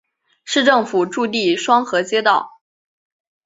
[0.45, 2.59] 市政府驻地双河街道。